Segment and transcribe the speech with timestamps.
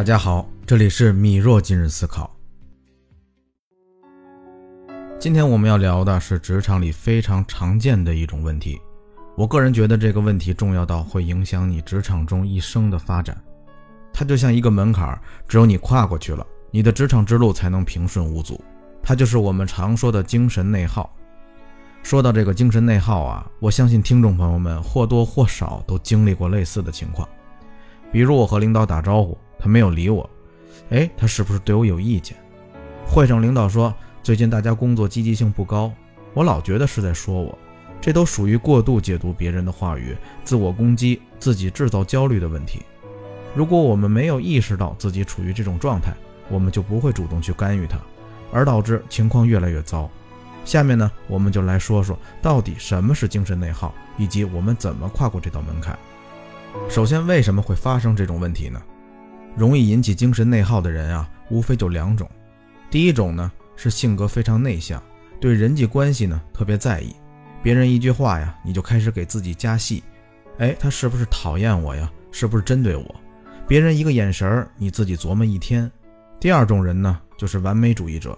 [0.00, 2.34] 大家好，这里是米若今日思考。
[5.18, 8.80] 今天我们要聊的是职场里非常常见的一种问题。
[9.36, 13.36] 我个人觉得这个问题重要到会影响你职场中一生的发展。
[14.10, 18.58] 它就像一个门槛，只有你跨过去了，你的职场之路才能平顺无阻。
[19.02, 21.14] 它就是我们常说的精神内耗。
[22.02, 27.28] 说到这个精神内耗啊，我相信听众朋友们或多或少都经历过类似的情况。
[28.10, 30.28] 比如我和领导打招呼，他没有理我，
[30.88, 32.36] 哎，他是不是对我有意见？
[33.06, 35.92] 会上领导说最近大家工作积极性不高，
[36.32, 37.56] 我老觉得是在说我，
[38.00, 42.80] 这都属于过度解读别人的话语、自我攻击、自己制造焦虑的问题。
[43.54, 46.14] 如果我们没有意识到自己处于这种状态，
[46.48, 47.98] 我们就不会主动去干预它，
[48.52, 50.08] 而导致情况越来越糟。
[50.64, 55.98] 下面呢，我们就来说说到底什么是精神内耗，以及我们怎么跨过这道门槛。
[56.88, 58.80] 首先，为什么会发生这种问题呢？
[59.56, 62.28] 容易引起精神内耗的人啊，无非就两种。
[62.90, 65.02] 第一种呢，是性格非常内向，
[65.40, 67.14] 对人际关系呢特别在意，
[67.62, 70.02] 别人一句话呀，你就开始给自己加戏。
[70.58, 72.10] 哎，他是不是讨厌我呀？
[72.32, 73.14] 是不是针对我？
[73.66, 75.90] 别人一个眼神儿，你自己琢磨一天。
[76.38, 78.36] 第二种人呢，就是完美主义者。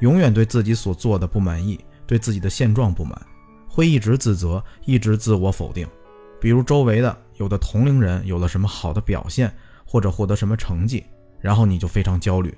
[0.00, 3.20] 永远对自己所做的不满意，对自己的现状不满，
[3.68, 5.86] 会一直自责，一直自我否定。
[6.40, 9.52] 比如周围的有的同龄人有了什么好的表现，
[9.92, 11.04] 或者获得什么成绩，
[11.38, 12.50] 然后你就非常焦虑；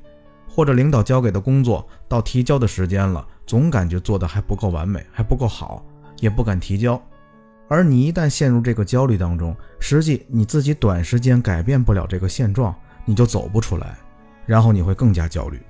[0.48, 5.84] 或者领导交给的工作到提交的时间了，总感觉做的还不够完美，还不够好，
[6.20, 7.02] 也不敢提交。
[7.66, 12.72] 而你一旦陷入这个焦虑当中，实际你自己短时间改变不了这个现状，
[13.04, 13.98] 你就走不出来，
[14.46, 15.60] 然后你会更加焦虑。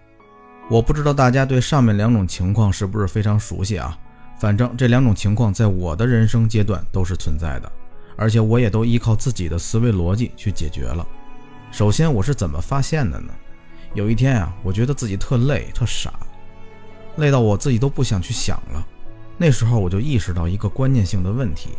[0.69, 3.99] 我不知道大家对上面两种情况是不是非常熟悉啊？
[4.39, 7.73] 反正这两种情况在我的人生阶段都是存在的，
[8.19, 11.07] 而且我也都依靠自己的思维逻辑去解决了。
[11.75, 13.35] 首先，我是怎么发现的呢？
[13.95, 16.13] 有一天啊，我觉得自己特累、特傻，
[17.17, 18.87] 累到我自己都不想去想了。
[19.37, 21.71] 那时候我就意识到一个关键性的问题：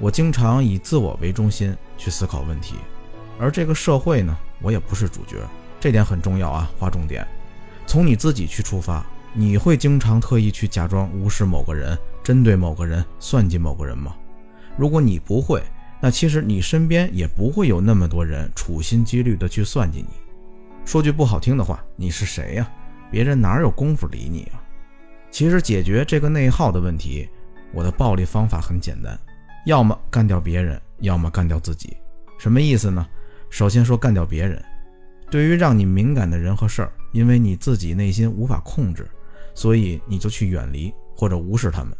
[0.00, 2.76] 我经常以自我为中心去思考问题，
[3.38, 5.36] 而这个社会呢，我也不是主角，
[5.78, 7.28] 这点很重要啊，划重点。
[7.86, 9.04] 从你自己去出发，
[9.34, 14.16] 你会经常特意去假装无视某个人，针对某个人，算计某个人吗？
[14.74, 15.62] 如果你不会，
[16.00, 20.08] 那其实你身边也不会有那么多人处心积虑的去算计你。
[20.84, 22.70] 说句不好听的话，你是谁呀？
[23.10, 24.62] 别人哪有功夫理你啊？
[25.30, 27.28] 其实解决这个内耗的问题，
[27.72, 29.18] 我的暴力方法很简单，
[29.66, 31.96] 要么干掉别人，要么干掉自己。
[32.38, 33.06] 什么意思呢？
[33.48, 34.62] 首先说干掉别人。
[35.30, 39.08] 对于让你敏感的人和事儿，因为你自己内心无法控制，
[39.54, 41.96] 所以你就去远离或者无视他们。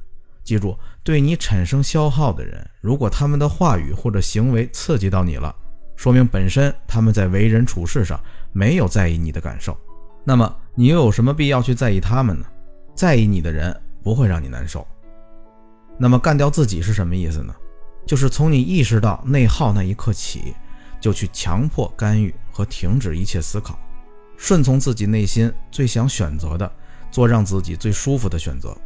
[0.46, 5.54] 记住，对你产生消耗的人，如果他们的话语或者行为刺激到你了，
[5.96, 8.18] 说明本身他们在为人处事上
[8.52, 9.76] 没有在意你的感受。
[10.24, 12.46] 那么你又有什么必要去在意他们呢？
[12.94, 14.86] 在意你的人不会让你难受。
[15.98, 17.54] 那么干掉自己是什么意思呢？
[18.06, 20.54] 就是从你意识到内耗那一刻起。
[20.98, 23.78] 就去强迫干预和停止一切思考，
[24.38, 26.68] 顺从自己内心最想选择的，
[27.10, 28.76] 做让自己最舒服的选择。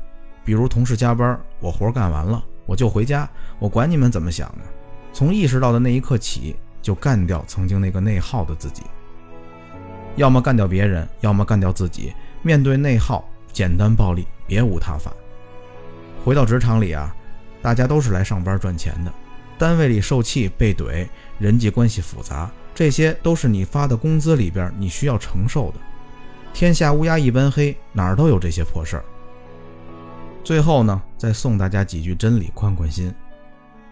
[0.44, 3.28] 比如同事加班，我活干完了我就回家，
[3.58, 4.64] 我管你们怎么想呢？
[5.12, 8.82] 从意识到的那一刻起，就干掉曾经那个内耗的自己。
[10.16, 12.12] 要么干掉别人，要么干掉自己。
[12.42, 15.12] 面对内耗，简单暴力，别无他法。
[16.24, 17.14] 回到职场里啊，
[17.60, 19.12] 大家都是来上班赚钱的。
[19.58, 21.06] 单位里受气、被怼、
[21.38, 25.74] 人际关系复杂，这些都是你发的工资里边你需要承受的。
[26.54, 29.04] 天下乌鸦一般黑，哪儿都有这些破事儿。
[30.42, 33.14] 最后呢，再送大家几句真理，宽宽心。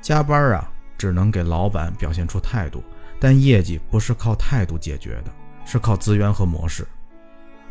[0.00, 2.82] 加班啊，只能给老板表现出态度，
[3.20, 5.30] 但业绩不是靠态度解决的，
[5.64, 6.86] 是靠资源和模式。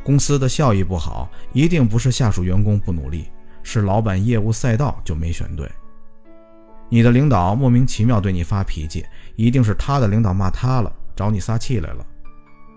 [0.03, 3.29] 公司的效益不好，一定不是下属员工不努力，
[3.63, 5.69] 是老板业务赛道就没选对。
[6.87, 12.05] 你的领导莫名其妙对你发脾气，一定是他的领导骂他了，找你撒气来了。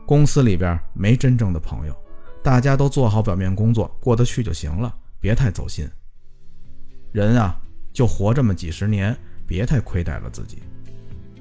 [0.06, 1.94] 公司里边没真正的朋友，
[2.42, 5.88] 大家都做好表面工作，过得去就行了，别太走心。
[7.12, 7.56] 人啊，
[7.92, 10.62] 就活这么几十年，别太亏待了自己。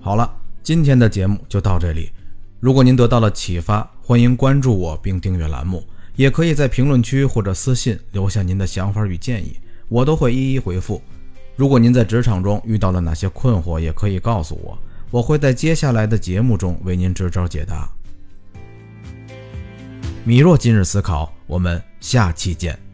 [0.01, 0.31] 好了，
[0.61, 2.11] 今天的节目就到这里。
[2.59, 5.83] 如果您得到了启发，欢迎关注我并订阅栏目，
[6.15, 11.01] 也可以在评论区或者私信留下您的想法与建议，我都会一一回复。
[11.55, 14.77] 如果您在职场中遇到了哪些困惑，也可以告诉我，
[15.11, 17.89] 我会在接下来的节目中为您支招解答。
[20.25, 22.88] 米若今日思考，我们下期见。